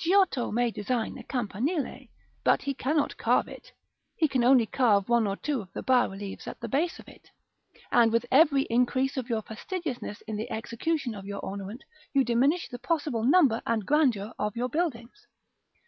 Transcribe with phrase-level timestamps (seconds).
[0.00, 2.08] Giotto may design a campanile,
[2.42, 3.70] but he cannot carve it;
[4.16, 7.06] he can only carve one or two of the bas reliefs at the base of
[7.06, 7.28] it.
[7.92, 12.68] And with every increase of your fastidiousness in the execution of your ornament, you diminish
[12.68, 15.28] the possible number and grandeur of your buildings.